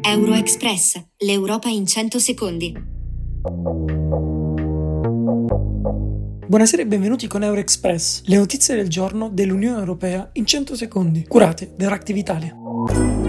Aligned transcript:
Euroexpress, 0.00 1.02
l'Europa 1.18 1.68
in 1.68 1.86
100 1.86 2.18
secondi. 2.18 2.74
Buonasera 6.46 6.82
e 6.82 6.86
benvenuti 6.86 7.26
con 7.26 7.42
Euroexpress, 7.42 8.22
le 8.24 8.36
notizie 8.36 8.74
del 8.74 8.88
giorno 8.88 9.28
dell'Unione 9.28 9.78
Europea 9.78 10.30
in 10.34 10.46
100 10.46 10.76
secondi, 10.76 11.26
curate 11.26 11.74
da 11.76 11.88
Reactive 11.88 12.18
Italia. 12.18 13.21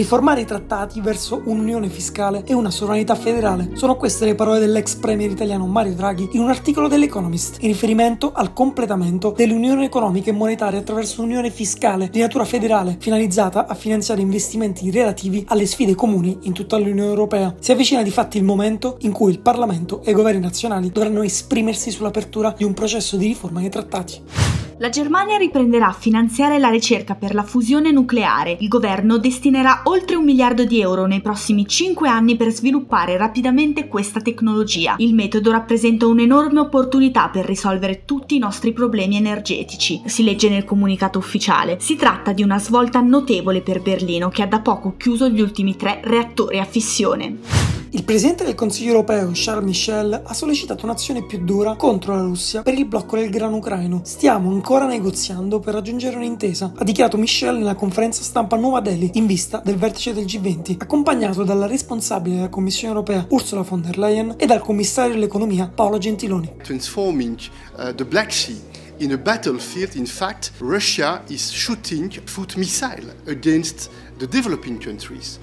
Riformare 0.00 0.40
i 0.40 0.46
trattati 0.46 1.02
verso 1.02 1.42
un'unione 1.44 1.90
fiscale 1.90 2.42
e 2.46 2.54
una 2.54 2.70
sovranità 2.70 3.14
federale. 3.14 3.72
Sono 3.74 3.96
queste 3.96 4.24
le 4.24 4.34
parole 4.34 4.58
dell'ex 4.58 4.94
premier 4.94 5.30
italiano 5.30 5.66
Mario 5.66 5.92
Draghi 5.92 6.30
in 6.32 6.40
un 6.40 6.48
articolo 6.48 6.88
dell'Economist, 6.88 7.58
in 7.60 7.68
riferimento 7.68 8.32
al 8.32 8.54
completamento 8.54 9.34
dell'unione 9.36 9.84
economica 9.84 10.30
e 10.30 10.32
monetaria 10.32 10.78
attraverso 10.78 11.20
un'unione 11.20 11.50
fiscale 11.50 12.08
di 12.08 12.20
natura 12.20 12.46
federale, 12.46 12.96
finalizzata 12.98 13.66
a 13.66 13.74
finanziare 13.74 14.22
investimenti 14.22 14.90
relativi 14.90 15.44
alle 15.48 15.66
sfide 15.66 15.94
comuni 15.94 16.38
in 16.44 16.54
tutta 16.54 16.78
l'Unione 16.78 17.10
Europea. 17.10 17.54
Si 17.60 17.70
avvicina 17.70 18.02
di 18.02 18.10
fatti 18.10 18.38
il 18.38 18.44
momento 18.44 18.96
in 19.00 19.12
cui 19.12 19.30
il 19.30 19.40
Parlamento 19.40 20.00
e 20.02 20.12
i 20.12 20.14
governi 20.14 20.40
nazionali 20.40 20.90
dovranno 20.90 21.20
esprimersi 21.20 21.90
sull'apertura 21.90 22.54
di 22.56 22.64
un 22.64 22.72
processo 22.72 23.18
di 23.18 23.26
riforma 23.26 23.60
dei 23.60 23.68
trattati. 23.68 24.59
La 24.80 24.88
Germania 24.88 25.36
riprenderà 25.36 25.88
a 25.88 25.92
finanziare 25.92 26.58
la 26.58 26.70
ricerca 26.70 27.14
per 27.14 27.34
la 27.34 27.42
fusione 27.42 27.90
nucleare. 27.90 28.56
Il 28.60 28.68
governo 28.68 29.18
destinerà 29.18 29.82
oltre 29.84 30.16
un 30.16 30.24
miliardo 30.24 30.64
di 30.64 30.80
euro 30.80 31.04
nei 31.04 31.20
prossimi 31.20 31.68
cinque 31.68 32.08
anni 32.08 32.34
per 32.34 32.50
sviluppare 32.50 33.18
rapidamente 33.18 33.88
questa 33.88 34.22
tecnologia. 34.22 34.94
Il 34.96 35.12
metodo 35.12 35.50
rappresenta 35.50 36.06
un'enorme 36.06 36.60
opportunità 36.60 37.28
per 37.28 37.44
risolvere 37.44 38.06
tutti 38.06 38.36
i 38.36 38.38
nostri 38.38 38.72
problemi 38.72 39.16
energetici, 39.16 40.00
si 40.06 40.24
legge 40.24 40.48
nel 40.48 40.64
comunicato 40.64 41.18
ufficiale. 41.18 41.76
Si 41.78 41.96
tratta 41.96 42.32
di 42.32 42.42
una 42.42 42.58
svolta 42.58 43.02
notevole 43.02 43.60
per 43.60 43.82
Berlino 43.82 44.30
che 44.30 44.40
ha 44.40 44.46
da 44.46 44.60
poco 44.60 44.94
chiuso 44.96 45.28
gli 45.28 45.42
ultimi 45.42 45.76
tre 45.76 46.00
reattori 46.02 46.58
a 46.58 46.64
fissione. 46.64 47.59
Il 47.92 48.04
presidente 48.04 48.44
del 48.44 48.54
Consiglio 48.54 48.90
europeo, 48.90 49.32
Charles 49.34 49.64
Michel, 49.64 50.22
ha 50.24 50.32
sollecitato 50.32 50.84
un'azione 50.84 51.26
più 51.26 51.44
dura 51.44 51.74
contro 51.74 52.14
la 52.14 52.22
Russia 52.22 52.62
per 52.62 52.74
il 52.74 52.86
blocco 52.86 53.16
del 53.16 53.30
grano 53.30 53.56
ucraino. 53.56 54.02
Stiamo 54.04 54.52
ancora 54.52 54.86
negoziando 54.86 55.58
per 55.58 55.74
raggiungere 55.74 56.14
un'intesa, 56.14 56.74
ha 56.76 56.84
dichiarato 56.84 57.16
Michel 57.16 57.56
nella 57.56 57.74
conferenza 57.74 58.22
stampa 58.22 58.54
a 58.54 58.60
Nuova 58.60 58.80
Delhi 58.80 59.10
in 59.14 59.26
vista 59.26 59.60
del 59.64 59.74
vertice 59.74 60.14
del 60.14 60.24
G20, 60.24 60.76
accompagnato 60.78 61.42
dalla 61.42 61.66
responsabile 61.66 62.36
della 62.36 62.48
Commissione 62.48 62.94
europea 62.94 63.26
Ursula 63.30 63.62
von 63.62 63.80
der 63.80 63.98
Leyen 63.98 64.34
e 64.36 64.46
dal 64.46 64.60
commissario 64.60 65.14
dell'economia 65.14 65.68
Paolo 65.74 65.98
Gentiloni. 65.98 66.58
Transforming 66.62 67.38
uh, 67.76 67.92
the 67.92 68.04
Black 68.04 68.32
Sea 68.32 68.56
in 68.98 69.10
a 69.10 69.18
battlefield, 69.18 69.96
in 69.96 70.06
fact, 70.06 70.52
Russia 70.60 71.22
is 71.26 71.50
shooting 71.50 72.12
foot 72.26 72.54
missile 72.56 73.12
against 73.26 73.90
the 74.18 74.28
developing 74.28 74.80
countries. 74.80 75.40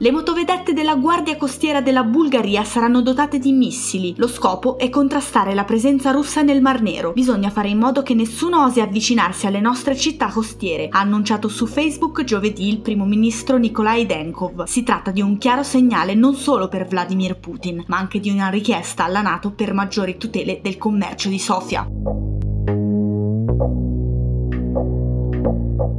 Le 0.00 0.12
motovedette 0.12 0.74
della 0.74 0.94
Guardia 0.94 1.36
Costiera 1.36 1.80
della 1.80 2.04
Bulgaria 2.04 2.62
saranno 2.62 3.02
dotate 3.02 3.40
di 3.40 3.50
missili. 3.50 4.14
Lo 4.16 4.28
scopo 4.28 4.78
è 4.78 4.90
contrastare 4.90 5.54
la 5.54 5.64
presenza 5.64 6.12
russa 6.12 6.42
nel 6.42 6.62
Mar 6.62 6.82
Nero. 6.82 7.10
Bisogna 7.10 7.50
fare 7.50 7.70
in 7.70 7.78
modo 7.78 8.04
che 8.04 8.14
nessuno 8.14 8.62
osi 8.62 8.80
avvicinarsi 8.80 9.48
alle 9.48 9.58
nostre 9.58 9.96
città 9.96 10.28
costiere, 10.28 10.86
ha 10.88 11.00
annunciato 11.00 11.48
su 11.48 11.66
Facebook 11.66 12.22
giovedì 12.22 12.68
il 12.68 12.78
primo 12.78 13.06
ministro 13.06 13.56
Nikolai 13.56 14.06
Denkov. 14.06 14.66
Si 14.66 14.84
tratta 14.84 15.10
di 15.10 15.20
un 15.20 15.36
chiaro 15.36 15.64
segnale 15.64 16.14
non 16.14 16.36
solo 16.36 16.68
per 16.68 16.86
Vladimir 16.86 17.36
Putin, 17.36 17.82
ma 17.88 17.98
anche 17.98 18.20
di 18.20 18.30
una 18.30 18.50
richiesta 18.50 19.02
alla 19.02 19.20
NATO 19.20 19.50
per 19.50 19.74
maggiori 19.74 20.16
tutele 20.16 20.60
del 20.62 20.78
commercio 20.78 21.28
di 21.28 21.40
Sofia. 21.40 21.84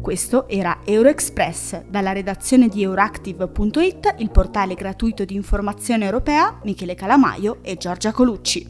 Questo 0.00 0.48
era 0.48 0.80
Euroexpress, 0.84 1.84
dalla 1.88 2.12
redazione 2.12 2.68
di 2.68 2.82
Euractiv.it, 2.82 4.16
il 4.18 4.30
portale 4.30 4.74
gratuito 4.74 5.24
di 5.24 5.34
informazione 5.34 6.04
europea, 6.04 6.58
Michele 6.64 6.94
Calamaio 6.94 7.58
e 7.62 7.76
Giorgia 7.76 8.12
Colucci. 8.12 8.66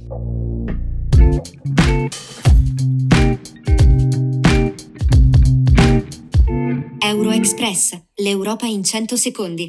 Euroexpress, 6.99 8.01
l'Europa 8.17 8.67
in 8.67 8.85
100 8.85 9.17
secondi. 9.17 9.69